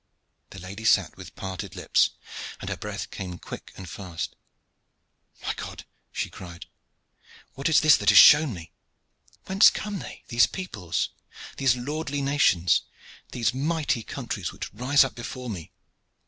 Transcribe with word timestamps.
The 0.49 0.57
lady 0.57 0.83
sat 0.83 1.15
with 1.15 1.35
parted 1.35 1.75
lips, 1.75 2.09
and 2.59 2.71
her 2.71 2.75
breath 2.75 3.11
came 3.11 3.37
quick 3.37 3.71
and 3.75 3.87
fast. 3.87 4.35
"My 5.43 5.53
God!" 5.53 5.85
she 6.11 6.27
cried, 6.27 6.65
"what 7.53 7.69
is 7.69 7.81
this 7.81 7.97
that 7.97 8.11
is 8.11 8.17
shown 8.17 8.51
me? 8.51 8.71
Whence 9.45 9.69
come 9.69 9.99
they, 9.99 10.23
these 10.29 10.47
peoples, 10.47 11.09
these 11.57 11.75
lordly 11.75 12.23
nations, 12.23 12.81
these 13.31 13.53
mighty 13.53 14.01
countries 14.01 14.51
which 14.51 14.73
rise 14.73 15.03
up 15.03 15.13
before 15.13 15.51
me? 15.51 15.71